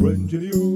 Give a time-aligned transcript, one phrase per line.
[0.00, 0.54] Strange news.
[0.54, 0.69] Everybody.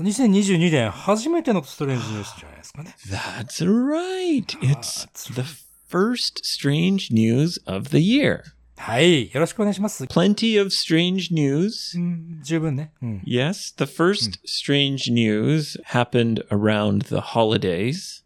[0.00, 2.94] 2022年初めてのストレンジニュースじゃないですかね。
[3.08, 4.46] That's right.
[4.60, 5.42] It's that's the
[5.88, 8.40] first strange news of the year.
[8.78, 9.32] はい。
[9.32, 10.04] よろしくお願いします。
[10.04, 11.96] Plenty of strange news.
[11.98, 12.92] うん、十分ね。
[13.02, 13.22] うん。
[13.26, 18.22] Yes, the first strange news happened around the holidays.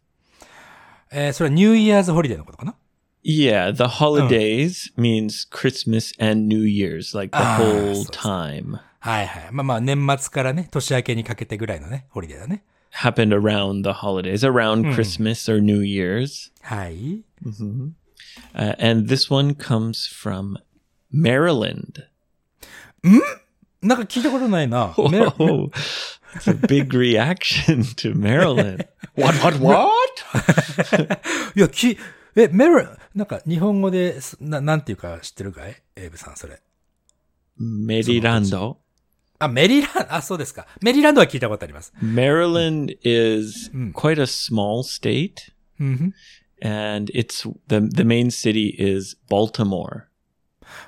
[1.13, 2.75] えーそれはニューイヤーズホリデーのことかな
[3.23, 8.79] Yeah, the holidays means Christmas and New Year's, like the Ah, whole so- time.
[9.06, 9.48] はいはい。
[9.52, 12.64] まあまあ、年末からね、年明けにかけてぐらいのね、ホリデーだね。
[12.92, 16.50] Happened around the holidays, around Christmas or New Year's.
[16.62, 17.22] はい。
[18.52, 20.56] Uh, and this one comes from
[21.14, 22.08] Maryland.
[23.80, 24.92] なんか聞いたことないな。
[25.08, 25.70] メロ Oh,
[26.34, 28.88] it's a big reaction to Maryland.
[29.14, 29.92] what, what, what?
[31.54, 31.96] いや、き、
[32.34, 36.60] え、メロ、なんか日本語で、すななんていうか知ってるかいエイブさん、それ。
[37.60, 38.78] Merilando.
[39.38, 40.66] あ、メリーランド、あ、そうですか。
[40.80, 41.92] メリーランドは聞いたことあります。
[42.02, 46.14] Maryland is quite a small state, うん。
[46.62, 50.04] and it's the the main city is Baltimore.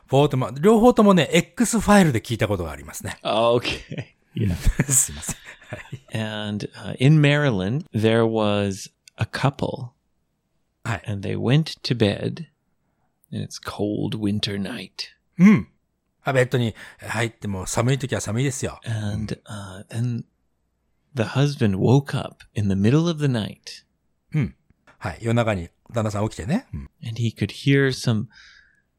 [0.08, 3.18] ボートマン、両方ともね、X ファイルで聞いたことがありますね。
[3.22, 4.16] Okay.
[4.34, 4.54] Yeah.
[4.90, 5.36] すいません。
[5.68, 6.16] はい。
[6.16, 9.90] And uh, in Maryland, there was a couple,
[10.84, 11.02] はい。
[11.06, 12.46] and they went to bed,
[13.32, 14.90] and it's cold winter night.
[15.38, 15.68] うん。
[16.28, 18.80] あ、ベッドに入っても寒い時は寒いですよ。
[18.84, 20.24] And uh, then
[21.14, 23.84] the husband woke up in the middle of the night
[24.98, 25.18] はい。
[25.20, 26.66] 夜中に旦那さん起きてね。
[26.74, 26.90] うん。
[27.06, 28.26] and he could hear some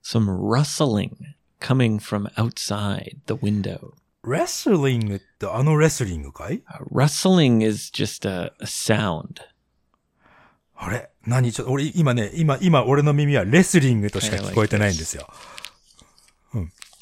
[0.01, 1.11] some rustling
[1.59, 3.93] coming from outside the window.
[4.23, 9.41] レスリングってあのレスリングかい Uh, rustling is just a, a sound.
[10.75, 15.27] あれ何ちょっと、俺今ね、今、今俺の耳はレスリングとしか聞こえてないんですよ。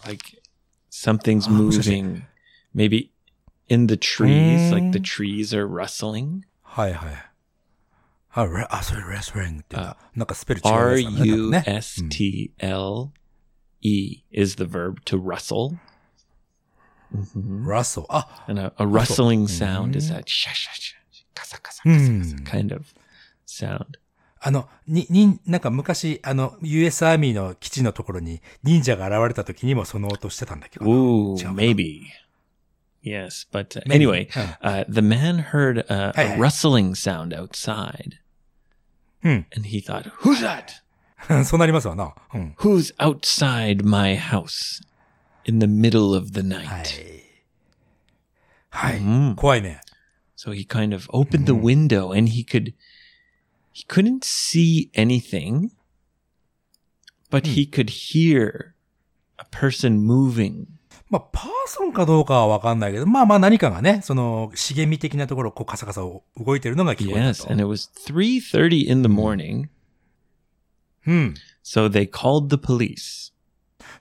[0.06, 0.42] Like
[0.90, 2.26] something's moving
[2.74, 3.12] maybe
[3.68, 6.42] in the trees, like the trees are rustling.
[6.62, 7.32] はいはい。
[8.34, 9.96] あ、レあ、それレスリングって言うんだ。
[10.14, 11.64] なんかスペル違う R やつなんだ U ね。
[11.66, 13.10] S T L
[13.82, 15.76] E is the verb to rustle.
[17.66, 18.06] ラッソ。
[18.08, 20.96] あ、 And a, a rustling sound is that sha sha sha,
[21.34, 22.94] kasa kasa kasa kasa kind of
[23.44, 23.98] sound.
[24.39, 30.91] あの、に、に、なんか昔、あの、US アーミーの基地のところに忍者が現れた時にもその音してたんだけどな。
[30.91, 32.01] Ooh, maybe.
[33.03, 34.27] Yes, but uh, anyway,
[34.61, 38.19] uh, the man heard a, a rustling sound outside.
[39.21, 39.41] Hmm.
[39.55, 40.81] And he thought, Who's that?
[41.45, 42.13] そうなりますわな。
[42.33, 42.55] うん。
[42.57, 44.81] Who's outside my house
[45.45, 47.01] in the middle of the は night?
[47.01, 47.23] い。
[48.69, 48.97] はい。
[48.97, 49.81] うん怖いね。
[50.35, 52.73] So he kind of opened the window and he could,
[53.77, 55.69] he couldn't see anything,
[57.29, 58.73] but he could hear
[59.37, 60.65] a person moving.
[61.09, 66.21] まあ、パーソンかどうかはわかんないけど、まあまあ何かがね、その、茂み的なところをこうカサカサ動
[66.55, 67.51] いてるのが聞こえた Yes, と。
[67.51, 69.69] and it was 3:30 in the morning.
[71.05, 71.33] うん。
[71.63, 73.31] So they called the police.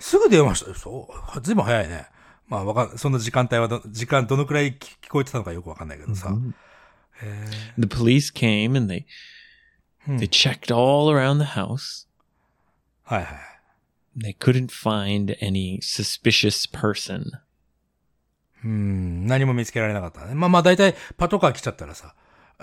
[0.00, 0.74] すぐ電話した。
[0.74, 1.40] そう。
[1.42, 2.06] ずいぶん早いね。
[2.48, 6.34] まあわかん、その時間帯はど、時間どのくらい聞聞こえてたのかよくわかんないけどさ。
[7.78, 9.04] The police came and they
[10.06, 12.06] They checked all around the house.
[14.16, 17.40] they couldn't find any suspicious person.
[18.64, 20.34] うん、何も見つけられなかったね。
[20.34, 22.14] まあまあ大体パトカー来ちゃったらさ、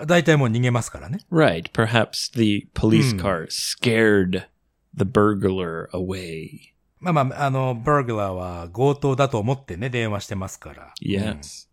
[0.06, 1.20] 大体もう逃げますからね。
[1.30, 4.46] Right, perhaps the police car scared
[4.94, 6.72] the burglar away.
[7.00, 10.94] まあまあ、あの、burglar は強盗だと思ってね、電話してますから。
[11.02, 11.68] Yes.、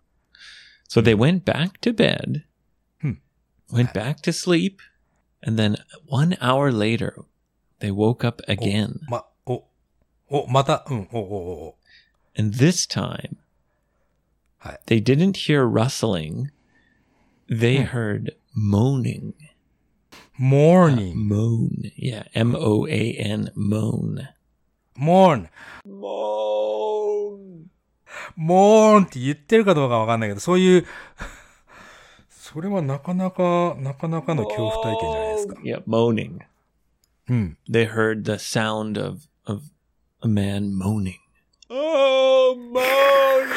[0.88, 2.44] So they went back to bed,
[3.72, 4.78] went back to sleep,
[5.43, 7.25] and then one hour later,
[7.81, 9.00] they woke up again.
[9.09, 9.65] ま、お、
[10.29, 11.25] お、また、うん、お、お、お、
[11.69, 11.77] お。
[12.38, 13.37] And this time,
[14.59, 14.79] Hi.
[14.87, 16.50] they didn't hear rustling.
[17.49, 19.35] They heard moaning.
[20.38, 21.93] morning, Moan.
[21.97, 22.25] Yeah.
[22.35, 23.50] M O A N.
[23.55, 24.29] Moan.
[24.99, 25.49] morn,
[25.85, 27.71] Moan.
[28.37, 30.87] morn って言ってるかどうかわかんないけど、そういう、
[32.31, 35.55] それはなかなか、なかなかの恐怖体験じゃない ですか。
[35.62, 35.83] Yeah.
[35.85, 36.38] Moaning.
[37.29, 37.59] うん。
[37.71, 39.62] they heard the sound of of
[40.23, 41.15] a man moaning.
[41.69, 42.83] Oh, moan,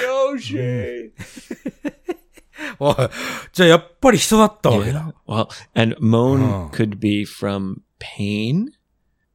[0.01, 1.11] Yoshi!
[2.79, 2.95] おい
[3.53, 4.93] じゃあやっぱり人だったわけ yeah.
[4.93, 5.13] だ。
[5.27, 6.69] Well, and moan Oh.
[6.71, 8.71] could be from pain.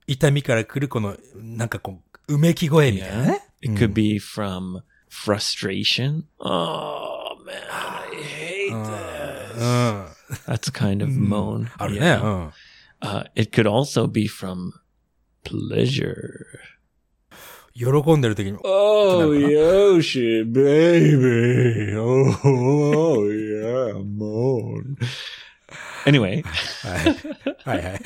[0.06, 3.40] 痛みから来るこの、なんかこう、うめき声みたいなね。
[3.62, 6.24] It could be from frustration.
[6.38, 9.62] Oh man, I hate う this.
[9.92, 10.06] ん。
[10.46, 11.68] That's a kind of moan.
[11.78, 12.00] あるね。
[12.00, 12.22] yeah.
[12.22, 12.52] うん。
[13.00, 14.72] Uh, it could also be from
[15.44, 16.46] pleasure.
[17.76, 17.84] 喜
[18.16, 21.96] んでる時に、 Oh, Yoshi, baby.
[21.96, 24.96] Oh, oh yeah, moan.
[26.06, 27.16] Anyway, はい。
[27.64, 28.00] はいはい。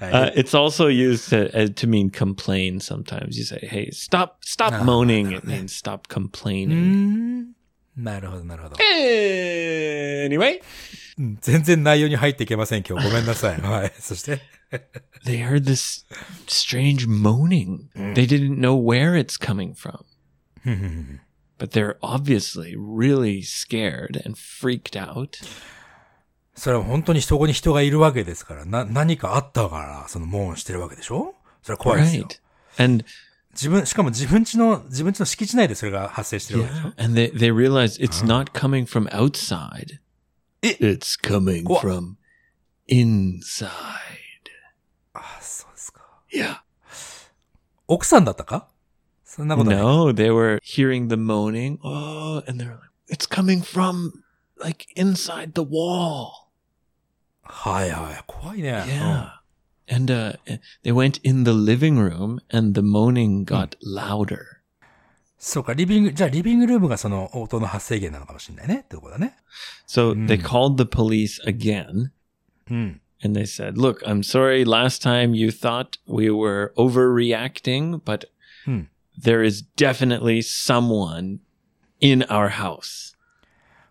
[0.00, 3.36] uh, it's also used to, uh, to mean complain sometimes.
[3.36, 5.32] You say, hey, stop, stop Ah, moaning.
[5.32, 7.46] It means stop うー complaining.
[7.97, 8.03] ん。
[8.03, 8.75] なるほど、なるほど。
[8.75, 10.61] Anyway,
[11.17, 13.07] うん全然内容に入っていけません、今日。
[13.07, 13.61] ごめんなさい。
[13.61, 13.93] はい。
[13.99, 14.41] そして、
[15.25, 16.05] they heard this
[16.47, 17.89] strange moaning.
[17.95, 20.03] They didn't know where it's coming from,
[21.57, 25.37] but they're obviously really scared and freaked out.
[26.55, 32.27] それは本当にそこに人がいるわけですから、な、何かあったから、そのモーンしてるわけでしょそれは怖いですよ。
[32.77, 32.83] Right.
[32.83, 33.05] And
[33.55, 39.99] 自分、しかも自分家の、自分家の敷地内でそれが発生してるわけでしょ Yeah, and they they realize it's not coming from outside.
[40.61, 41.81] It- it's coming What?
[41.87, 42.15] from
[42.87, 43.69] inside.
[45.13, 46.01] あ、そうですか。
[46.33, 46.57] Yeah.
[47.87, 48.67] 奥さんだったか
[49.23, 49.79] そんなことない。
[49.79, 51.77] No, they were hearing the moaning.
[51.83, 54.11] Oh, and they're like, it's coming from
[54.59, 56.29] like inside the wall.
[57.43, 58.23] はいはい。
[58.27, 58.71] 怖いね。
[58.87, 59.44] Yeah.
[59.92, 60.34] And uh
[60.84, 64.38] they went in the living room and the moaning got louder.
[65.38, 68.82] そうか、リビング、じゃあリビングルームがその音の発生源なのかもしれないね。
[68.84, 69.36] ってことだね。
[69.88, 70.42] So they Mm.
[70.44, 72.10] called the police again
[72.70, 73.00] うん。
[73.24, 78.26] and they said, "Look, I'm sorry last time you thought we were overreacting, but
[78.66, 78.82] Hmm.
[79.20, 81.38] there is definitely someone
[82.00, 83.16] in our house."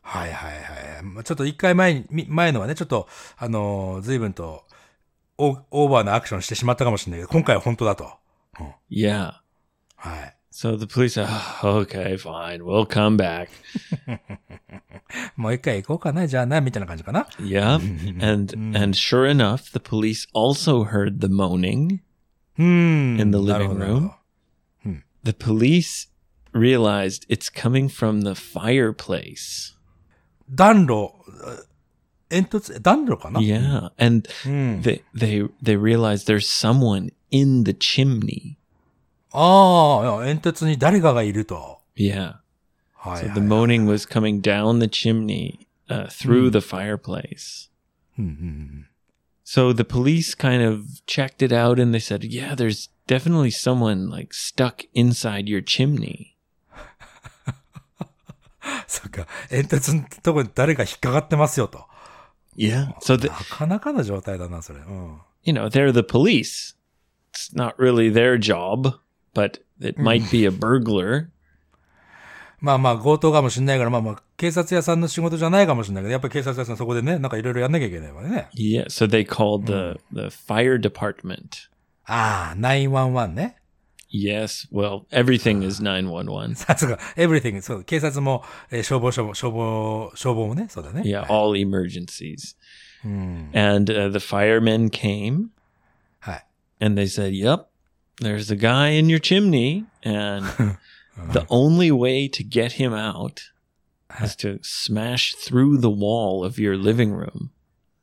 [0.01, 1.03] はいはいはい。
[1.03, 3.07] まあちょっと一回前に、み前のはね、ちょっと、
[3.37, 4.65] あのー随分と
[5.37, 8.11] オ、オーバーなアクションしてしまったかもしれないけど、今回は本当だと。
[8.89, 9.33] Yeah.
[9.95, 10.35] はい。
[10.51, 11.27] So the police said,
[11.61, 12.63] "Oh, "Okay, fine.
[12.63, 13.49] We'll come back."
[15.35, 17.27] もう一回行こうかな、じゃあな、みたいな感じかな。
[17.39, 17.75] Yeah.
[18.21, 21.99] and and sure enough, the police also heard the moaning.
[22.57, 23.19] うん。
[23.21, 24.11] In the なる living ほどなるほど room?
[25.23, 26.09] The police
[26.53, 29.75] realized it's coming from the fireplace.
[30.49, 31.13] 暖炉、
[32.33, 33.91] あ煙突、暖炉かな Yeah.
[33.97, 34.81] And うん。
[34.81, 38.55] they they they realized there's someone in the chimney.
[39.31, 41.79] ああ、煙突に誰かがいると。
[41.95, 42.35] Yeah.
[42.95, 43.33] はい、 So はい。
[43.33, 47.69] the moaning was coming down the chimney uh, through the fireplace.
[48.17, 48.33] うんうんう
[48.83, 48.85] ん。
[49.45, 54.07] So the police kind of checked it out and they said, "Yeah, there's definitely someone
[54.09, 56.35] like stuck inside your chimney."
[58.87, 59.25] そっか。
[59.49, 61.85] 煙突のとこに誰か引っかかってますよと。
[62.55, 62.93] Yeah.
[62.99, 64.79] So the, なかなかの状態だな、それ。
[64.79, 65.19] うん。
[65.43, 66.75] you know, they're the police.
[67.33, 68.99] It's not really their job,
[69.33, 71.29] but it might be a burglar.
[72.61, 78.49] まあまあ、強盗かもしれないから、まあまあ、警察屋さんの仕事じゃないかもしれないけど、やっぱり警察屋さんそこでね、なんかいろいろやんなきゃいけないわね。
[78.53, 81.69] Yeah, so they called the the fire department.
[82.05, 83.55] ああ、911ね。
[84.13, 86.55] Yes, well, everything is 911.
[86.55, 87.61] さすが、everything。
[87.61, 91.03] そう、警察も、えー消防署も、消防、消防もね、そうだね。
[91.05, 92.55] Yeah, all emergencies.
[93.05, 93.51] うん。
[93.53, 95.49] And uh, the firemen came
[96.19, 96.45] はい。
[96.79, 97.65] and they said, "Yep,
[98.21, 100.47] there's a guy in your chimney and
[101.31, 103.41] the only way to get him out
[104.23, 107.49] is to smash through the wall of your living room."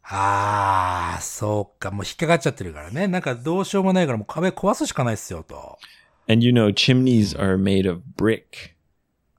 [0.08, 1.90] ああ、そうか。
[1.90, 3.08] もう引っかかっちゃってるからね。
[3.08, 5.78] なんかどうしようもないから、もう壁壊すしかないっすよ、と。
[6.30, 8.74] And you know, chimneys are made of brick.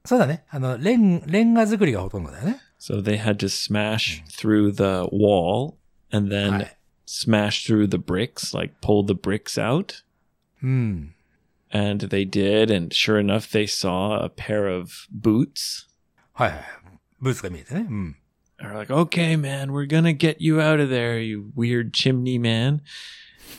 [0.06, 0.46] そうだね。
[0.50, 2.62] あの、レン、レンガ作りがほとんどだよね。
[2.80, 5.76] So they had to smash through the wall
[6.12, 6.78] and then はい。
[7.06, 10.04] smash through the bricks, like pull the bricks out.
[10.64, 11.14] うん。
[11.70, 15.88] And they did, and sure enough, they saw a pair of boots.
[16.34, 16.62] はいはい。
[17.20, 17.88] ブーツが見えてね。
[17.90, 18.16] うん。
[18.60, 22.82] They're like, okay, man, we're gonna get you out of there, you weird chimney man.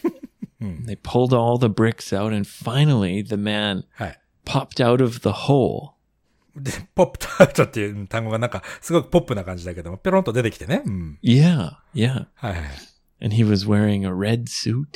[0.62, 4.20] they pulled all the bricks out, and finally, the man はい。
[4.44, 5.90] popped out of the hole.
[6.56, 10.82] で、ポップタウトっていう単語がなんか、すごくポップな感じだけども、ペロンと出てきてね。
[10.84, 11.18] うん。
[11.22, 12.26] Yeah, yeah.
[12.34, 12.60] はいはい。
[13.20, 14.86] And he was wearing a red suit.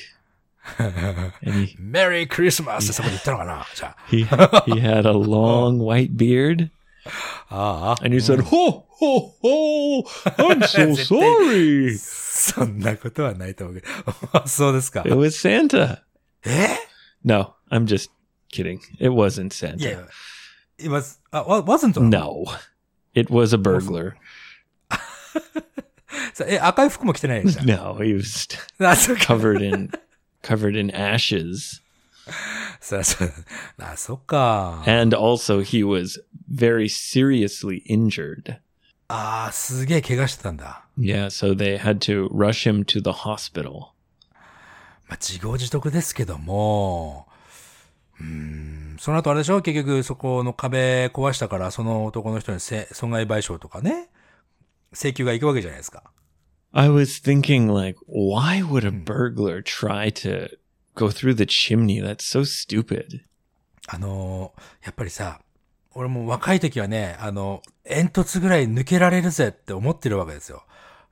[0.79, 3.97] and he, メリークリスマスってそこに言ったのかなじゃあ。
[4.09, 6.71] he, he had a long white beard.
[7.49, 8.05] ああ。
[8.05, 10.05] And you said, Ho, ho, ho,
[10.38, 11.99] I'm so 絶 対 sorry.
[11.99, 13.87] そんなことはないと思うけ
[14.41, 14.47] ど。
[14.47, 15.00] そうですか。
[15.00, 16.02] It was Santa.
[16.45, 16.69] え
[17.25, 18.11] No, I'm just
[18.52, 18.79] kidding.
[18.99, 20.00] It wasn't いやい Santa.
[20.00, 20.09] や。
[20.79, 22.00] it was, あ、wa- wasn't?
[22.00, 22.45] No,
[23.14, 24.14] it was a burglar.
[26.35, 28.49] さえ、赤い服も着てないでしょ No, he was
[28.87, 29.23] あ、そうか。
[29.35, 29.91] covered in
[30.43, 31.81] covered in ashes.
[32.88, 33.34] そうそう。
[33.79, 34.82] あ、そっか。
[34.88, 38.60] And also he was very seriously injured.
[39.10, 40.88] ああ、すげえ怪我してたんだ。
[40.98, 43.91] Yeah, so they had to rush him to the hospital.
[45.10, 47.27] まあ、自業自得ですけども、
[48.22, 54.10] うーん、その後あれでしょ結局そこの壁壊したから、その男の人にせ損害賠償とかね、
[54.94, 56.03] 請求が行くわけじゃないですか。
[56.72, 60.58] I was thinking like why would a burglar try to
[60.98, 62.01] go through the chimney?
[62.01, 63.22] That's so stupid.
[63.88, 65.39] あのーやっぱりさ、
[65.94, 70.63] 俺も若い時はね、あの、煙突ぐらい抜けられるぜって思ってるわけですよ。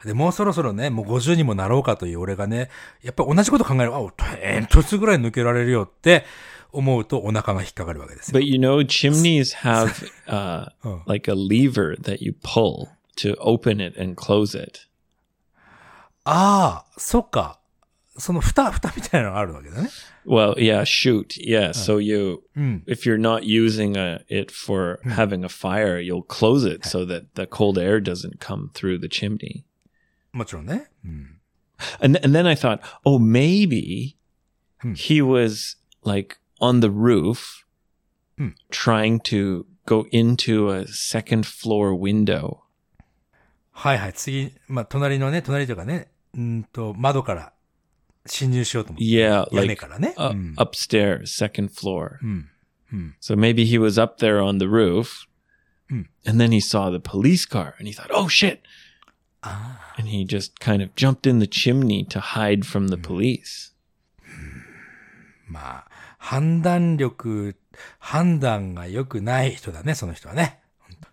[0.04, 2.70] で、もうそろそろね、もう50にもなろうかという俺がね、
[3.02, 3.96] やっぱ同じこと考える。
[3.96, 4.02] あ、
[4.42, 6.26] 煙突ぐらい抜けられるよって
[6.72, 8.40] 思うとお腹が引っかかるわけですよ。
[8.40, 11.02] But you know, chimneys have uh, Oh.
[11.08, 14.82] like a lever that you pull to open it and close it.
[16.26, 17.60] ああ、そっか。
[18.19, 19.89] その蓋、蓋みたいなのがあるわけだね。
[20.27, 21.29] Well, yeah, shoot.
[21.43, 22.83] Yeah, so you うん。
[22.87, 27.27] if you're not using a, it for having a fire, you'll close it so that
[27.35, 29.65] the cold air doesn't come through the chimney.
[30.33, 30.91] もちろんね。
[31.05, 31.41] うん。
[32.01, 34.17] And and then I thought, oh, maybe
[34.83, 34.95] Hmm.
[34.95, 37.65] he was like on the roof
[38.39, 38.51] Hmm.
[38.71, 42.59] trying to go into a second floor window.
[43.73, 44.13] はいはい。
[44.13, 47.53] 次、まあ、隣のね、隣というかね、うんと、窓から
[48.26, 49.06] 侵入しようと思って。
[49.06, 50.14] Yeah, 屋根 like からね。
[50.18, 50.54] uh, うん。
[50.58, 52.18] upstairs, second floor.
[52.22, 52.50] うん。
[52.94, 53.16] うん。
[53.22, 55.28] So maybe he was up there on the roof,
[55.90, 56.06] Hmm.
[56.26, 58.60] and then he saw the police car, and he thought, "Oh shit!"
[59.98, 63.74] And he just kind of jumped in the chimney to hide from the police.
[65.48, 67.56] まあ、判断力、
[68.00, 70.60] 判断が良くない人だね、その人はね。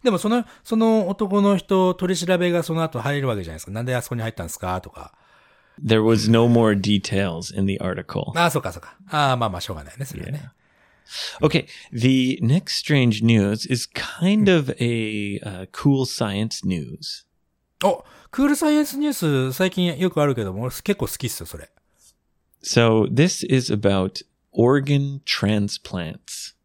[0.02, 3.72] でもその、その男の人、取り調べがその後入るわけじゃないですか。
[3.72, 5.12] なんであそこに入ったんですかとか。
[5.83, 8.31] There was no more details in the article.
[8.35, 8.95] ああ、そうかそうか。
[9.09, 10.51] ああ、まあまあ、しょうがないね、それはね。
[11.41, 17.25] Okay, the next strange news is kind of a uh, cool science news.
[17.83, 21.69] おクールサイエンスニュース最近よくあるけども、俺結構好きっすよ、それ。
[22.63, 26.55] So this is about organ transplants.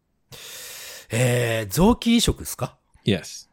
[1.11, 3.47] えー、臓器移植ですか Yes.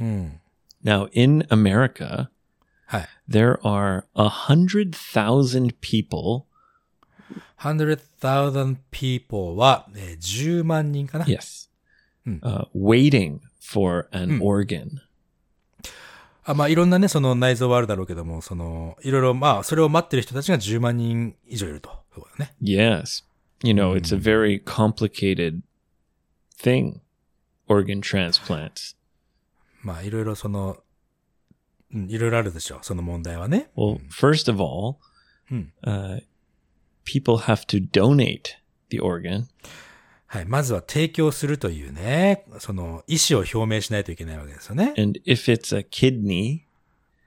[0.00, 0.40] うん。
[0.84, 2.30] Now in America, はい。
[3.29, 6.45] there are a hundred thousand people.
[7.59, 11.69] 100,000 people は、えー10万人かな Yes.
[12.25, 12.39] Hmm.
[12.41, 14.41] Uh, waiting for an Hmm.
[14.41, 15.01] organ.
[16.45, 21.89] あまあ、いろんなね、その内臓はあるだろうけども、その、いろいろ、まあ、それを待ってる人たちが10万人以上いると
[22.37, 22.53] ね。
[22.61, 23.23] Yes.
[23.63, 25.61] You know, it's a very complicated
[26.61, 26.99] thing,
[27.69, 28.97] organ transplants.
[29.81, 30.77] まあ、いろいろその、
[31.93, 32.79] うん、いろいろあるでしょう。
[32.81, 33.69] その問題はね。
[33.75, 34.97] Well, first of all,
[35.49, 35.67] Hmm.
[35.85, 36.21] uh,
[37.05, 38.55] people have to donate
[38.89, 39.45] the organ.
[40.27, 40.45] はい。
[40.45, 44.93] まずは提供するというね、その、意思を表明しないといけないわけですよね。
[44.97, 46.61] And if it's a kidney,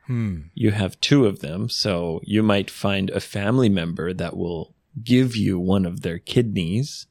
[0.09, 0.51] うん。
[0.55, 1.67] you have two of them.
[1.69, 4.73] So you might find a family member that will
[5.05, 7.07] give you one of their kidneys.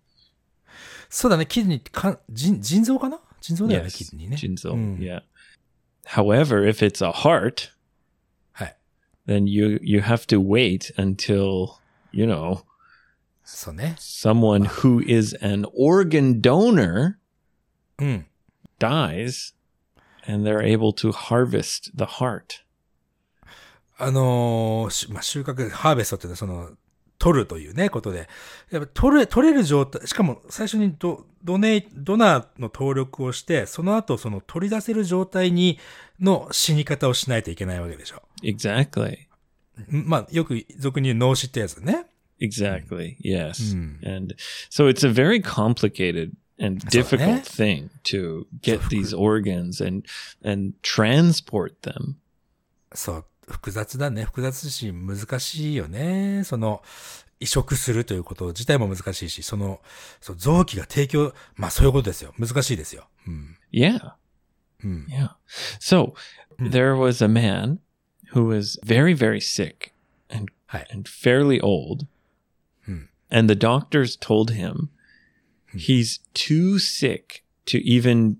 [1.09, 4.35] そうだね、キドニーか、腎、腎臓かな腎臓だよね.キドニーね。
[4.37, 4.95] Jinzo, うん。
[4.97, 5.21] Yeah.
[6.06, 7.70] However, if it's a heart,
[8.52, 8.76] はい。
[9.26, 11.78] then you, you have to wait until,
[12.12, 12.64] you know,
[13.44, 13.96] そうね。
[13.98, 17.16] someone who is an organ donor
[17.98, 18.26] うん。
[18.78, 19.54] dies
[20.26, 22.64] and they're able to harvest the heart.
[23.98, 26.70] あのーしまあ、収穫、ハーベストっていうのはその、
[27.17, 28.27] 取るというね、ことで。
[28.71, 35.79] やっぱ取れ、取れる状態、しかも最初にド、ドネ、ドナーの登録をして、その後その取り出せる状態に、
[36.19, 38.23] の死に方をしないといけないわけでしょ。
[38.43, 39.17] Exactly.
[39.91, 42.05] んまあ、よく俗に言う脳死ってやつね。
[42.39, 43.17] Exactly.
[43.21, 43.73] Yes.
[43.73, 43.99] Hmm.
[44.05, 44.35] And
[44.69, 50.05] so it's a very complicated and difficult thing to get these organs and
[50.43, 52.15] and transport them.
[52.93, 54.24] そう、複雑だね。
[54.24, 56.42] 複雑し、難しいよね。
[56.44, 56.82] その、
[57.40, 59.80] 移植するということ自体も難しいし、その、
[60.20, 62.34] そう臓器が提供、まあそういうことですよ。
[62.38, 63.08] 難しいですよ。
[63.26, 63.56] うん。
[63.72, 64.12] Yeah.
[64.84, 65.06] うん。
[65.08, 65.30] Yeah.
[65.80, 66.14] So
[66.58, 66.70] Hmm.
[66.70, 67.78] there was a man
[68.34, 69.92] who was very very sick
[70.28, 70.86] and はい。
[70.92, 72.06] and fairly old.
[72.86, 73.08] Hmm.
[73.30, 74.88] And the doctors told him
[75.74, 78.36] he's too sick to even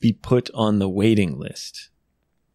[0.00, 1.90] be put on the waiting list.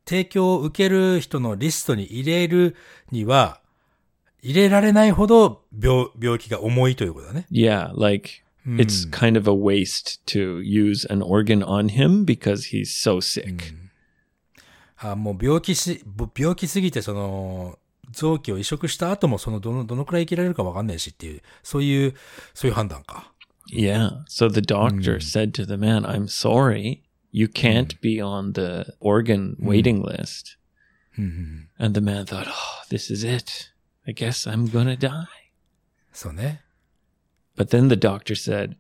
[0.09, 2.77] 提供を受ける人のリストに入れる
[3.11, 3.61] には、
[4.41, 7.47] 入れられないほど病、病気が重いということだね。
[7.51, 13.21] Yeah, like it's kind of a waste to use an organ on him because he's so
[13.21, 13.75] sick.
[14.97, 17.79] あもう病気し、ぼ病気すぎてその、
[18.11, 22.15] 臓器を移植した後もそのどの、どのくらい生きられるかわかんないしっていう、そういう、
[22.55, 23.31] そういう判断か。
[23.71, 24.25] Yeah.
[24.27, 28.01] So the doctor said to the man, I'm sorry, You can't mm.
[28.01, 29.67] be on the organ hmm.
[29.67, 30.57] waiting list.
[31.19, 31.59] Mm-hmm.
[31.79, 33.71] And the man thought, oh, this is it.
[34.07, 35.27] I guess I'm going to die.
[36.13, 36.61] So, ne?
[37.57, 38.77] But then the doctor said,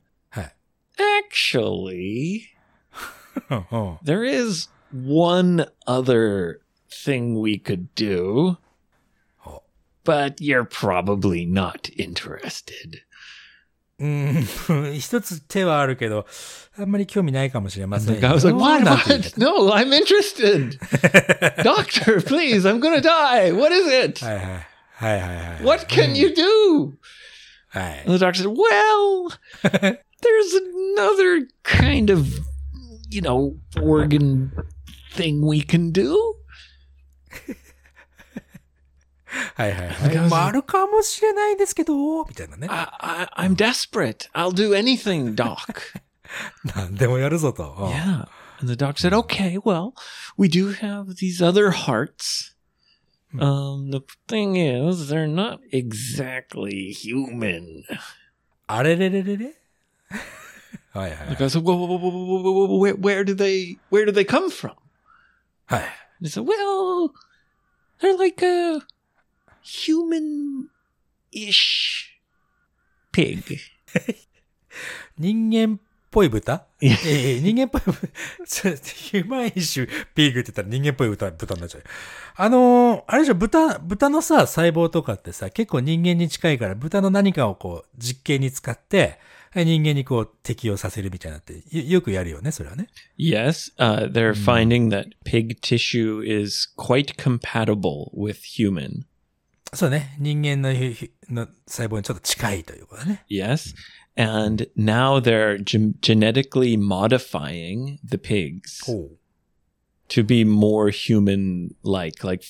[0.98, 2.48] actually,
[3.50, 3.98] oh.
[4.02, 8.56] there is one other thing we could do,
[9.46, 9.62] oh.
[10.04, 13.02] but you're probably not interested.
[13.99, 14.45] うん、
[14.99, 16.25] 一つ手はあるけど、
[16.77, 18.83] あんまり興味ないかもしれません The guy was like, よ what?
[18.83, 19.39] なんて言うんだ What?
[19.39, 20.77] No, I'm interested.
[21.63, 23.51] Doctor, please, I'm going to die.
[23.53, 24.25] What is it?
[24.25, 24.67] はいはい。
[24.95, 25.63] はいはいはい。
[25.63, 26.93] What can you do?
[27.69, 28.03] はい。
[28.05, 29.29] And the doctor said, well,
[30.21, 30.53] there's
[30.95, 32.27] another kind of,
[33.09, 34.51] you know, organ
[35.15, 36.17] thing we can do.
[39.55, 40.29] はいはいはい。
[40.29, 42.67] まあ、あるかもしれないですけど、みたいなね。
[42.69, 42.87] I,
[43.37, 44.29] I, I'm desperate.
[44.33, 45.57] I'll do anything, doc.
[46.75, 47.75] なんでもやるぞと。
[47.77, 48.27] うん yeah.
[48.59, 49.93] And the doc said, okay, well,
[50.37, 52.53] we do have these other hearts.
[53.37, 57.83] Um, the thing is, they're not exactly human.
[58.67, 59.53] あれれれれれ
[60.93, 64.05] はいはいはい Like I said, whoa, whoa, whoa, whoa, whoa, whoa, whoa, where, where do they, where
[64.05, 64.75] do they come from?
[65.65, 65.81] はい。
[65.81, 65.89] And
[66.21, 67.11] he said, well,
[67.99, 68.81] they're like a
[69.68, 70.68] human-ish
[73.12, 73.58] pig?
[75.18, 75.78] 人間っ
[76.10, 76.66] ぽい豚？
[76.80, 78.08] いやええ人間っぽい豚。
[78.46, 81.84] ちょヒューマンイッシュピーグって言ったら人間っぽい豚豚になっちゃう。
[82.36, 89.18] あのーあれでしょ、豚、豚のさ、細胞とかってさ、結構人間に近いから、豚の何かをこう、実験に使って、
[89.54, 92.88] 人間にこう、適用させるみたいなって、よよくやるよね、それはね。
[93.18, 99.04] Yes, uh, they're finding that pig tissue is quite compatible with human.
[99.73, 100.15] そうね。
[100.19, 103.25] 人間のひひの細胞にちょっと近いということだね。
[103.29, 103.75] Yes.
[104.15, 109.17] And now they're gen- genetically modifying the pigs ほう。
[110.09, 112.23] to be more human like.
[112.23, 112.43] Like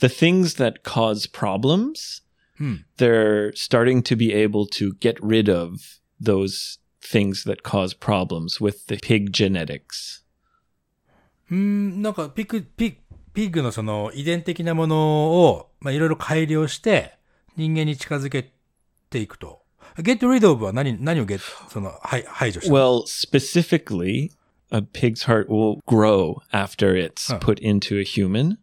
[0.00, 2.22] the things that cause problems,
[2.60, 2.84] うん。
[2.98, 8.86] they're starting to be able to get rid of those things that cause problems with
[8.86, 10.22] the pig genetics.
[11.50, 12.96] うーん、なんか、ピグ、ピグ、
[13.33, 17.17] ピッグのその遺伝的なものを、まあ、いろいろ改良して、
[17.55, 18.51] 人間に近づけ
[19.09, 19.61] ていくと。
[19.97, 21.39] get rid of は何、何を get、
[21.69, 24.31] その、はい、排除したの Well, specifically,
[24.71, 28.57] a pig's heart will grow after it's put into a human.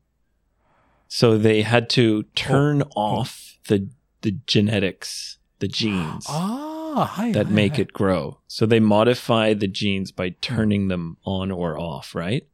[1.08, 3.88] So they had to turn off the
[4.22, 6.34] the genetics, the genes that
[6.96, 8.38] はい make it grow.
[8.48, 12.46] So they modify the genes by turning them on or off, right?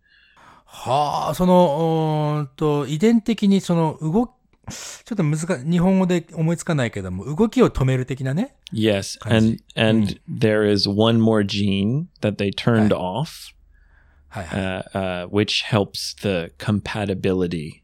[0.74, 4.30] はあ、その、うーんと、遺伝的にその、動き、
[5.04, 8.54] ちょっと難日本語で思いつかないけども、動きを止める的なね。
[8.72, 9.58] Yes, I and see.
[9.76, 12.96] and there is one more gene that they turned Right.
[12.96, 13.52] off,
[14.28, 14.61] はいはい。
[14.62, 17.82] uh, uh, which helps the compatibility.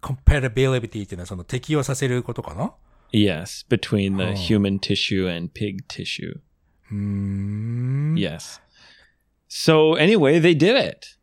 [0.00, 2.72] compatibility っていうのはその適用させることかな
[3.12, 4.34] Yes, between the Oh.
[4.34, 6.38] human tissue and pig tissue.
[8.16, 8.60] Yes.
[9.48, 11.18] So anyway, they did it.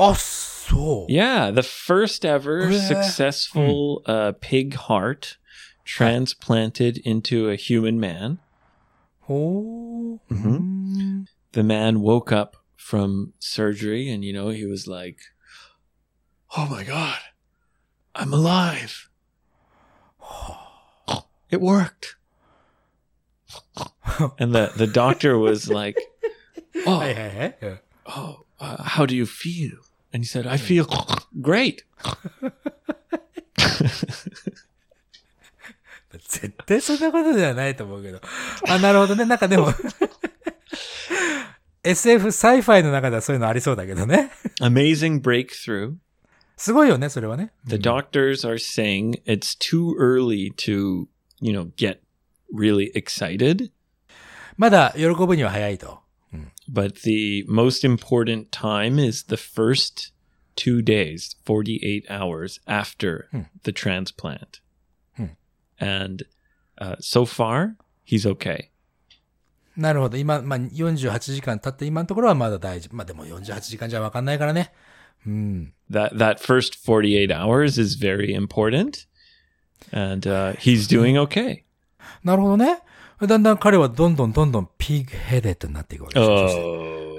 [0.00, 1.06] awesome.
[1.08, 2.76] Yeah, the first ever hmm.
[2.76, 5.36] successful uh, pig heart
[5.84, 8.38] transplanted into a human man.
[9.28, 10.20] Oh.
[10.30, 11.22] Mm-hmm.
[11.52, 15.18] The man woke up from surgery and, you know, he was like,
[16.56, 17.18] oh my God,
[18.14, 19.08] I'm alive.
[21.50, 22.14] It worked.
[24.38, 25.96] and the, the doctor was like,
[26.86, 27.52] oh,
[28.06, 29.78] oh uh, how do you feel?
[30.12, 30.86] And he said, I feel
[31.40, 31.84] great.
[36.28, 38.20] 絶対そんなことではないと思うけど。
[38.68, 39.24] あ、なるほどね。
[39.24, 39.72] なんかでも、
[41.82, 44.30] SF、サイファイの中ではそういうのありそうだけどね。
[44.60, 45.94] Amazing breakthrough.
[46.56, 47.52] すごいよね、それはね。
[47.66, 51.06] The doctors are saying it's too early to,
[51.40, 52.00] you know, get
[52.54, 53.70] really excited.
[54.56, 56.00] まだ喜ぶには早いと。
[56.69, 60.11] But the most important time is the first
[60.55, 63.29] two days, 48 hours after
[63.63, 64.59] the transplant.
[65.15, 65.35] Hmm.
[65.79, 66.23] And
[66.77, 68.71] uh, so far, he's okay.
[69.77, 70.17] なるほど。
[70.17, 72.95] 今、まあ、48時間経って今のところはまだ大丈夫。
[72.95, 74.71] まあでも48時間じゃわかんないからね。
[75.27, 75.73] うん。
[75.91, 79.05] That that first 48 hours is very important.
[79.91, 81.63] And uh, he's doing okay.
[82.23, 82.79] なるほどね。
[83.21, 86.37] だんだん彼はどんどんどんどんピグヘデッドになっていくわけですよ。
[86.47, 86.61] そして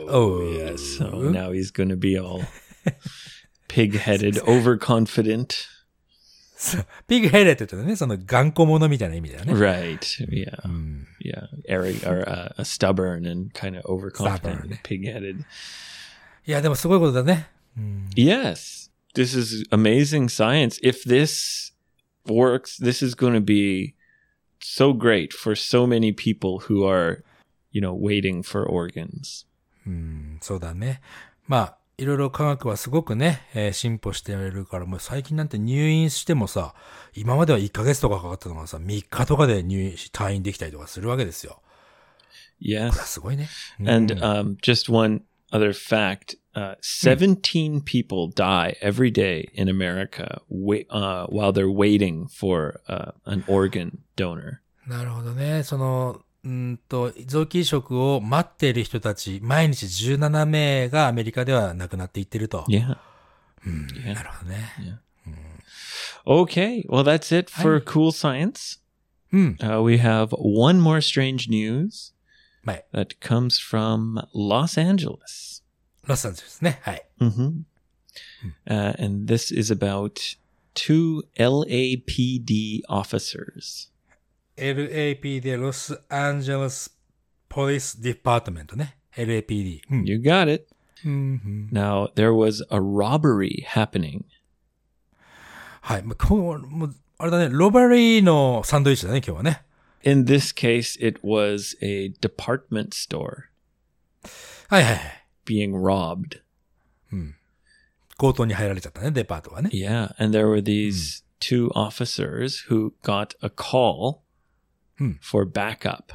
[0.08, 0.42] Oh, Oh.
[0.42, 0.98] yes.
[0.98, 2.42] So now he's going to be all
[3.68, 5.66] pig-headed, overconfident.
[6.58, 9.52] そうピグヘデッドってね、その頑固者みたいな意味だよね。
[9.54, 9.98] Right.
[10.30, 10.58] Yeah.
[10.64, 11.06] うん。
[11.22, 11.48] Yeah.
[11.68, 14.78] Eric or uh, stubborn and kind of overconfident, Stubborn.
[14.82, 15.40] pig-headed.
[16.46, 17.48] いや、でもすごいことだね。
[17.76, 18.08] うん。
[18.16, 18.90] Yes.
[19.14, 20.78] This is amazing science.
[20.82, 21.72] If this
[22.26, 23.94] works, this is going to be
[24.61, 27.23] so great for so many people who are,
[27.71, 29.45] you know, waiting for organs.
[29.85, 31.01] うん、そうだね。
[31.47, 36.73] まあ、いろいろ科学はすごくね、えー進歩してるから、もう最近なんて入院してもさ、
[37.13, 41.61] 今までは1ヶ月とかかかったのがさ、3日とかで入院し、退院できたりとかするわけですよ。
[42.61, 42.91] Yes.
[42.91, 43.49] すごいね。
[43.79, 45.21] うん And um, just one
[45.52, 52.26] other fact: uh, seventeen people die every day in America wait, uh, while they're waiting
[52.28, 54.60] for uh, an organ donor.
[54.86, 55.64] なるほどね。
[55.64, 62.64] その、うんと、臓器移植を待っている人たち、毎日17名がアメリカでは亡くなっていってると。
[62.68, 62.96] Yeah.
[63.66, 64.14] うん、 Yeah.
[64.14, 65.00] なるほどね。
[66.24, 66.84] Okay.
[66.88, 67.84] Well, that's it for Hi.
[67.84, 68.80] cool science.
[69.32, 69.56] うん。
[69.60, 72.12] Uh, we have one more strange news
[72.64, 72.86] はい。
[72.92, 75.62] that comes from Los Angeles.
[76.06, 76.80] ロサンゼルスね。
[76.82, 77.06] はい。
[77.20, 77.64] hmm
[78.66, 80.36] Uh, and this is about
[80.74, 83.90] two LAPD officers.
[84.56, 86.96] LAPD、ロスアンジェレス
[87.48, 88.96] ポリスディパートメントね。
[89.16, 89.80] LAPD。
[89.90, 90.04] うん。
[90.04, 90.66] You got it.
[91.04, 94.24] うんうん、 Now, there was a robbery happening
[95.82, 96.02] はい。
[96.02, 99.62] もうこう、もう、あれだね、ロバリーのサンドイッチだね、今日はね。
[100.02, 103.44] In this case, it was a department store
[104.68, 105.26] はいはいはい。
[105.46, 106.40] being robbed.
[108.18, 109.70] 強盗に入られちゃったね、デパートはね。
[109.72, 110.14] Yeah.
[110.18, 114.20] And there were these two officers who got a call
[114.98, 115.18] Hmm.
[115.20, 116.14] for backup.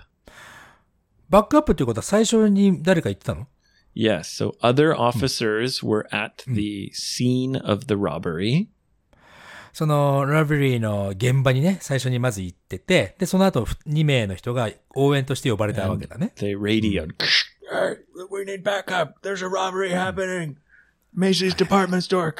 [1.29, 3.47] バックアップっていうことは最初に誰か言ってたの
[3.95, 4.21] Yes.
[4.23, 8.67] So other officers were at the scene of the robbery.
[9.76, 16.32] その、ラブリーの現場にね、最初にまず行ってて、で、その後2名の人が応援として呼ばれたわけだね。
[16.36, 17.12] They radioed.
[18.32, 19.20] We need backup.
[19.20, 20.56] There's a robbery happening.
[21.14, 22.34] Macy's department store.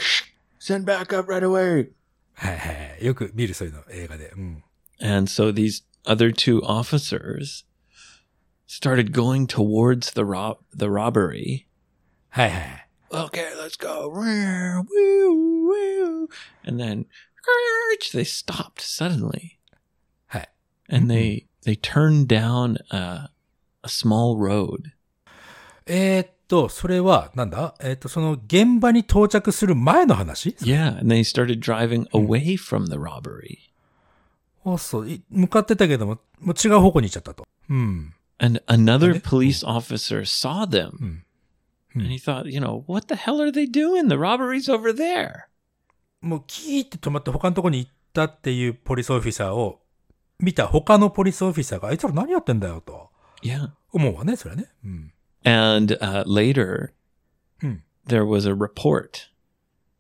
[0.59, 1.91] Send backup right away.
[2.33, 3.05] はいはいはい。
[3.05, 4.33] よく見るそういうの、映画で。
[4.35, 4.63] うん。
[5.03, 7.67] And so these other two officers
[8.67, 11.67] started going towards the rob the robbery.
[12.31, 12.86] はいはいはい。
[13.12, 14.08] Okay, let's go.
[14.10, 16.28] Woo, woo, woo.
[16.66, 17.06] And then
[18.14, 19.58] they stopped suddenly
[20.28, 20.50] はい。
[20.90, 23.30] and they they turned down a,
[23.84, 24.92] a small road.
[25.86, 33.58] えーっと、それは、なんだえーっと、その現場に到着する前の話 Yeah, and they started driving away from the robbery.
[34.64, 35.10] あ、そう。
[35.10, 37.46] い向かってたけども、もう違う方向に行っちゃったと。
[37.70, 38.14] うん。
[38.38, 39.22] And another Okay.
[39.22, 41.24] police officer saw them.
[41.96, 44.08] And he thought, you know, what the hell are they doing?
[44.08, 45.48] The robbery's over there.
[46.22, 49.82] もうキーって止まって他のとこに行ったっていうポリスオフィサーを
[50.40, 53.10] 見た他のポリスオフィサーがあいつら何やってんだよと
[53.44, 53.72] Yeah.
[53.92, 54.70] 思うわね、それはね。
[54.86, 55.14] うん。
[55.44, 56.94] And uh, later,
[57.60, 57.80] Hmm.
[58.08, 59.30] there was a report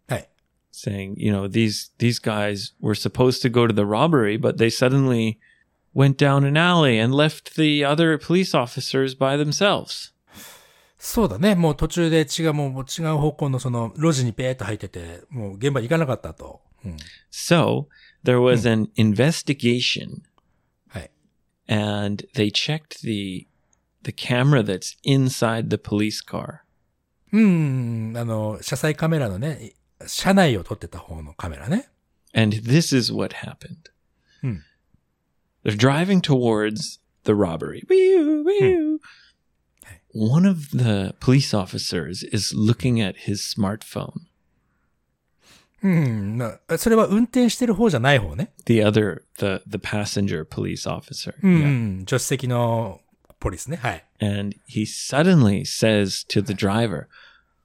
[0.07, 0.29] はい。
[0.71, 4.69] saying, you know, these these guys were supposed to go to the robbery, but they
[4.69, 5.37] suddenly
[5.93, 10.13] went down an alley and left the other police officers by themselves.
[11.06, 11.54] そうだね。
[11.54, 16.62] もう途中で違う、もう違う方向のその路地にペーっと入ってて、もう現場に行かなかったと。
[16.84, 16.96] うん。
[17.30, 17.86] So
[18.24, 20.22] there was an investigation,
[20.88, 21.10] はい。
[21.68, 23.46] and they checked the
[24.02, 26.62] the camera that's inside the police car.
[27.32, 29.74] うん、あの、車載カメラのね、
[30.08, 31.88] 車内を撮ってた方のカメラね。
[32.34, 33.92] And this is what happened.
[34.42, 34.56] Hmm.
[35.64, 37.84] They're driving towards the robbery.
[37.88, 38.98] Wee-oo, wee-oo.
[40.15, 44.27] One of the police officers is looking at his smartphone.
[45.83, 48.51] うん、なそれは運転してる方じゃない方ね。
[48.65, 51.33] The other, the the passenger police officer.
[51.41, 53.01] うん、助手席の
[53.39, 53.77] ポリスね。
[53.77, 54.05] はい。
[54.19, 57.07] And he suddenly says to the driver,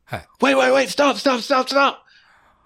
[0.05, 0.29] はい。
[0.41, 0.89] "Wait, wait, wait!
[0.89, 1.17] Stop!
[1.17, 1.41] Stop!
[1.41, 1.67] Stop!
[1.69, 1.97] Stop!"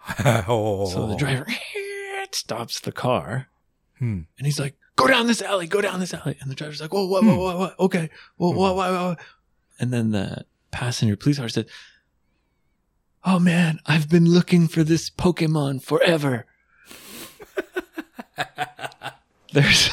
[0.49, 1.47] おー So the driver
[2.33, 3.47] stops the car,
[4.01, 4.29] うん。
[4.39, 5.67] and he's like, "Go down this alley!
[5.69, 7.81] Go down this alley!" And the driver's like, "Whoa, what, what, what, what?
[7.81, 9.19] Okay, whoa, what, what, what?"
[9.79, 11.67] And then the passenger police officer said,
[13.25, 16.47] "Oh man, I've been looking for this Pokemon forever."
[19.53, 19.91] There's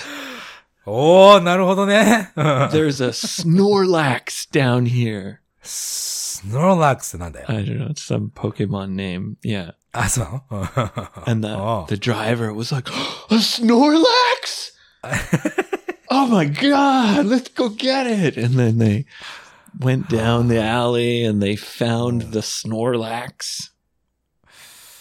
[0.86, 2.32] おー、なるほどね。
[2.36, 5.40] There's a Snorlax down here.
[5.62, 7.46] スノーラックスなんだよ。
[7.50, 9.36] I don't know, it's some Pokemon name.
[9.44, 9.74] Yeah.
[9.92, 11.86] あ、そうなの And the, Oh.
[11.90, 12.90] the driver was like,
[13.30, 14.72] A Snorlax?
[16.10, 18.38] oh my God, let's go get it.
[18.38, 19.06] And then they
[19.79, 23.71] went down the alley and they found the Snorlax.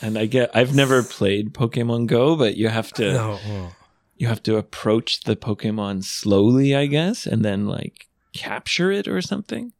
[0.01, 3.81] And I get, I've never played Pokemon Go, but you have to, うん。
[4.17, 4.29] you uh.
[4.29, 9.73] have to approach the Pokemon slowly, I guess, and then like capture it or something.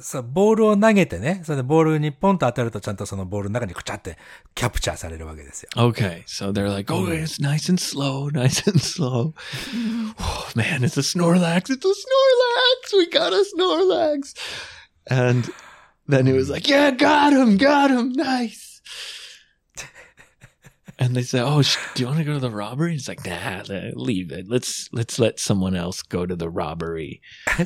[0.00, 4.16] そう、ボールを投げてね、それでボールにポンと当たるとちゃんとそのボールの中にくちゃって
[4.54, 5.68] キャプチャーされるわけですよ。
[5.76, 9.34] Okay, so they're like, oh, it's nice and slow, nice and slow.
[10.18, 14.34] Oh, man, it's a Snorlax, it's a Snorlax, we got a Snorlax.
[15.08, 15.52] And
[16.08, 18.80] then he was like, yeah, got him, got him, nice.
[21.02, 21.60] And they said, "Oh,
[21.94, 24.48] do you want to go to the robbery?" He's like, "Nah, le- leave it.
[24.48, 27.20] Let's let's let someone else go to the robbery."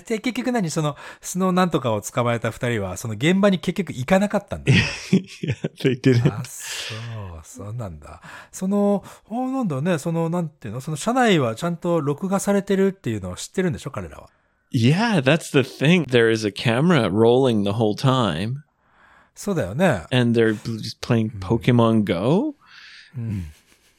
[0.07, 4.73] で、結局何その、スノーなんとかを捕まえた二人は、その現場に結局行かなかったんだ
[5.83, 6.33] they didn't.
[6.33, 8.23] あ、そう、そうなんだ。
[8.51, 14.31] その、あなんだね、その、なんていうのその車内はちゃんと録画されてるっていうのを知ってるんでしょ彼らは。
[14.73, 16.05] Yeah, that's the thing.
[16.07, 18.63] There is a camera rolling the whole time,
[19.35, 20.05] そうだよね。
[20.11, 22.55] and they're just playing Pokemon Go.
[23.18, 23.46] うん。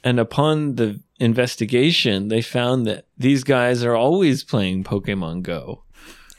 [0.05, 5.83] And upon the investigation, they found that these guys are always playing Pokemon Go.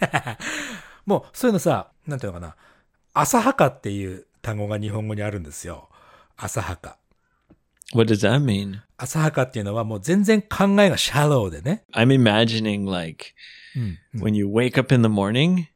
[1.06, 2.56] もう、そういうのさ、なんていうのかな。
[3.14, 5.90] 浅はかっていう単語が日本語にあるんですよ。
[6.36, 6.98] 浅はか。
[7.94, 8.82] What does that mean?
[8.98, 11.84] 浅はかっていうのはもう全然考えがシャローでね。
[11.94, 13.34] I'm imagining like
[13.76, 14.22] うん。
[14.22, 15.68] when you wake up in the morning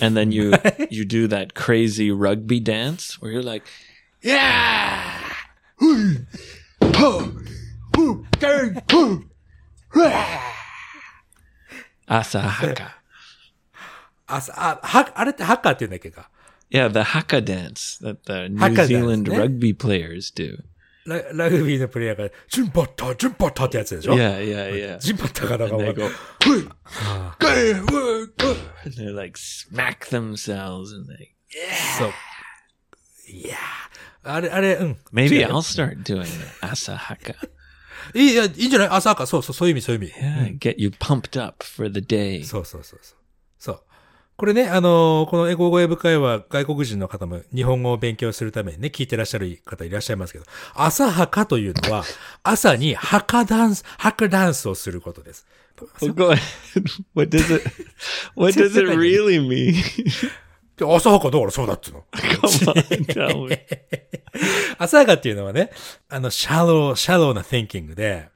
[0.00, 0.52] and then you
[0.90, 3.66] you do that crazy rugby dance where you're like,
[4.22, 5.15] yeah,
[12.06, 13.02] Asahaka.
[14.26, 16.30] 朝、あ、は、あれってハッカーって言うんだっけか。
[16.70, 19.36] Yeah, the haka dance that the New Haka dance, Zealand ne?
[19.36, 20.64] rugby players do.
[21.04, 24.98] ララグビーのプレイヤーが、ジュンパッター、ジュンパッターってやつでしょ Yeah, yeah, yeah.
[24.98, 27.36] ジュンパッターかなんか And わ they かん go, あ
[28.84, 31.32] and they like smack themselves and they.
[31.50, 32.12] ーそう。
[33.28, 33.58] いやー
[34.27, 34.97] あれ、あれ、うん。
[35.13, 36.23] Maybe I'll start doing
[36.61, 37.35] asahaka.
[38.13, 38.87] いい、いや、いいんじゃない？
[38.89, 39.25] 朝か。
[39.27, 40.13] そうそう、そういう意味、そういう意味。
[40.13, 42.43] Yeah, get you pumped up for the day.
[42.45, 43.17] そうそうそうそう。
[43.59, 43.81] そう。
[44.37, 52.03] これね、あのーこの英語語英語会話、外国人の方も日本語を勉強するためにね、聞いてらっしゃる方いらっしゃいますけど、朝はかというのは、
[52.43, 55.45] 朝にハカダンス、ハカダンスをすすることです。
[56.01, 56.39] Well, go ahead.
[57.15, 57.69] What does it?
[58.35, 59.73] What does it really mean?
[60.77, 62.05] で朝はかだからそうだっつうの。
[64.77, 65.71] 朝はかっていうのはね、
[66.07, 68.29] あの、シャロー、シャローな thinking で、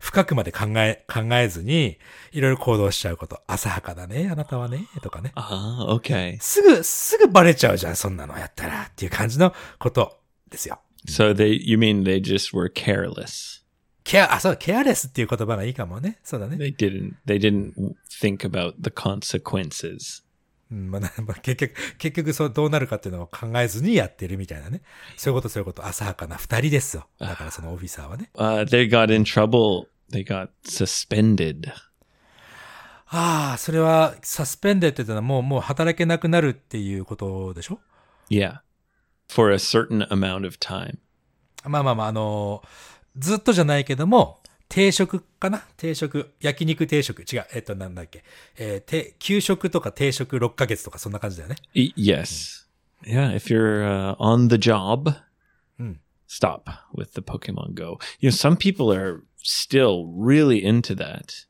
[0.00, 1.98] 深くまで考え、考えずに、
[2.32, 3.40] いろいろ行動しちゃうこと。
[3.46, 5.32] 浅はかだね、あなたはね、とかね。
[5.36, 6.38] Ah, okay.
[6.40, 10.18] すぐ、すぐバレちゃうじゃん、そんなのやったら、っていう感じのこと
[10.50, 10.80] ですよ。
[11.08, 13.62] So they, you mean they just were careless?
[14.02, 16.18] ケア、あ、そう、ケアレスっていう言葉がいいかもね。
[16.24, 16.56] そうだね。
[16.56, 17.14] They didn't.
[17.24, 17.72] They didn't
[18.20, 20.23] think about the consequences.
[20.74, 24.82] うん、まあ、なまあ、結局、結局、そう、どうなるかっていうのを考えずにやってるみたいなね。
[25.16, 25.86] そういうこと、そういうこと。
[25.86, 27.06] 浅はかな二人ですよ。
[27.18, 28.30] だからそのオフィサーはね。
[28.34, 29.86] Uh, they got in trouble.
[30.10, 31.72] They got suspended.
[33.06, 37.78] ああ、それは、サスペンデって言ったのはもう、もう働けなくなるっていうことでしょ
[38.28, 38.58] ？Yeah,
[39.28, 40.98] for a certain amount of time.
[41.64, 44.40] まあまあまあ、あのーずっとじゃないけども、
[44.74, 46.32] 定食かな定食。
[46.40, 47.22] 焼肉定食。
[47.22, 47.46] 違う。
[47.54, 48.24] えっと、なんだっけ。
[48.58, 51.56] えーて、給食とか定食6ヶ月とかそんな感じだよね。
[51.74, 52.66] Yes.
[53.06, 55.14] Yeah, if you're uh, on the job,
[55.78, 55.98] Mm.
[56.26, 57.98] stop with the Pokemon Go.
[58.18, 61.46] You know, some people are still really into that.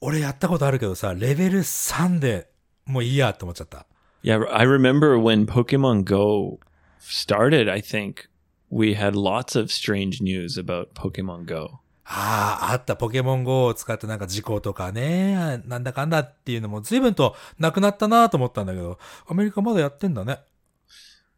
[0.00, 2.48] 俺やったことあるけどさ、レベル3で
[2.84, 3.86] もういいやって思っちゃった。
[4.24, 6.58] Yeah, I remember when Pokemon Go
[6.98, 8.28] started, I think
[8.70, 11.78] we had lots of strange news about Pokemon Go.
[12.08, 12.94] ああ、あった。
[12.94, 20.38] ポケモン GO を使ってなんか事故とかね、なんだかんだっていうのも随分となくなったなと思ったんだけど、アメリカまだやってんだね。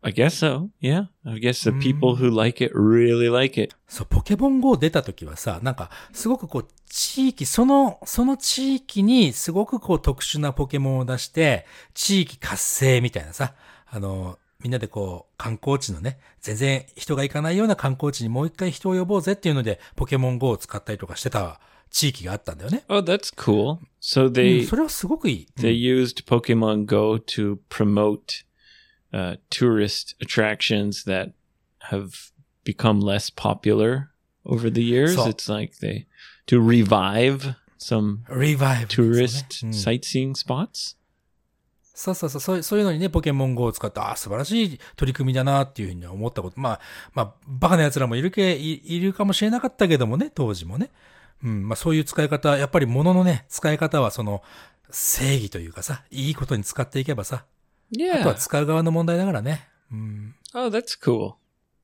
[0.03, 0.69] I guess so.
[0.81, 1.09] Yeah.
[1.25, 3.75] I guess the people who like it really like it.
[3.89, 13.55] そう、ポケモン GO 出た時はさ、なんか、すごくこう、地域、その、その地域にすごくこう特殊なポケモンを出して、地域活性みたいなさ、
[13.87, 22.83] あの、みんなでこう、観光地のね、全然人が行かないような観光地にもう一回人を呼ぼうぜっていうので、ポケモン GO を使ったりとかしてた地域があったんだよね。
[22.89, 23.79] Oh, that's cool.
[24.01, 25.49] So うん they それはすごくいい。
[25.57, 28.45] they used Pokemon Go to promote
[29.13, 31.31] uh, tourist attractions that
[31.91, 32.33] have
[32.65, 34.09] become less popular
[34.45, 35.17] over the years.
[35.19, 36.07] It's like they
[36.49, 40.98] to revive some リバイブ、tourist うん sightseeing spots?
[41.99, 46.61] そうそうそう、そういうのにね、ポケモン GO を使って、ああ、素晴らしい取り組みだなっていうふうには思ったこと。
[46.61, 46.81] まあ、
[47.13, 50.91] まあ、バカな奴らもいるけ、いいるかもしれなかったけどもね、当時もね。
[51.43, 54.45] うん、まあそういう使い方、やっぱり物のね、使い方はその、
[54.91, 58.35] 正義というかさ、いいことに使っていけばさ、あとは Yeah.
[58.35, 59.69] 使う側の問題だからね。
[59.91, 60.35] うん。
[60.55, 61.35] Oh, that's cool.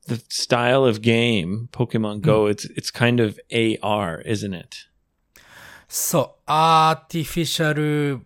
[0.07, 4.69] The style of game, Pokemon Go, it's it's kind of AR, isn't it?
[5.89, 8.25] そう、アーティフィシャル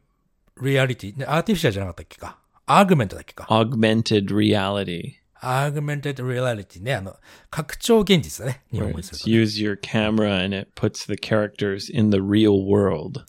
[0.63, 1.17] リアリティ。
[1.17, 2.39] ね、アーティフィシャルじゃなかったっけか。
[2.67, 3.47] アーグメントだっけか。
[3.51, 5.15] Augmented reality.
[5.47, 6.95] アーグメンテッドリアリティね。
[6.95, 7.15] あの、
[7.51, 8.63] 拡張現実だね。
[8.73, 12.65] 日 Where 本語にす it's るとね、 use your camera and it puts the characters in the real
[12.67, 13.25] world.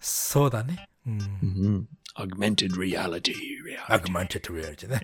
[0.00, 0.88] そうだね。
[1.06, 1.18] うん。
[1.18, 1.84] hmm
[2.16, 3.34] Augmented reality.
[3.88, 5.00] アーグメンテッドリアリティね。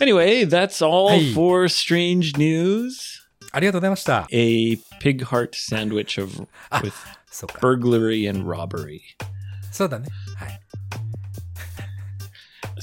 [0.00, 1.32] Anyway, that's all Hey.
[1.34, 3.22] for strange news.
[3.52, 4.26] ありがとうございました。
[4.32, 6.46] A pig heart sandwich of
[6.84, 6.92] with
[7.30, 7.58] そうか。
[7.60, 9.00] burglary and robbery.
[9.72, 10.08] そうだね。
[10.36, 10.60] はい。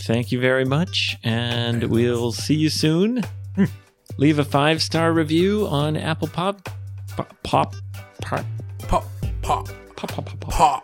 [0.07, 3.23] Thank you very much, and we'll see you soon.
[4.17, 6.69] Leave a five star review on Apple Pop,
[7.15, 7.73] Pop, Pop,
[8.21, 8.45] Pop,
[8.88, 9.01] ポ、
[9.41, 10.51] ポ、 Pop, Pop, Pop, Pop.
[10.51, 10.83] ポ、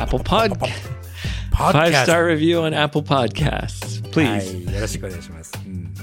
[0.00, 0.56] Apple Pod.
[0.58, 0.70] ポ ッ
[1.52, 4.70] Five キャスト star review on Apple Podcasts, は please.
[4.70, 4.74] い。
[4.74, 5.52] よろしくお願いします。
[5.64, 5.94] うん。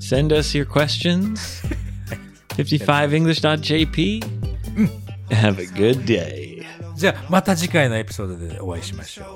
[0.00, 1.62] Send us your questions.
[2.56, 4.22] 55english.jp.
[5.30, 6.51] Have a good day.
[6.95, 9.33] じゃあまた次回のエピソードでお会いしましょう。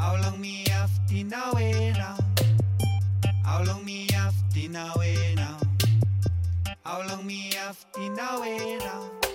[0.00, 0.69] How long me
[1.96, 2.16] now?
[3.44, 4.34] How long me have
[4.70, 5.58] now wait now?
[6.84, 9.29] How long me have now wait now?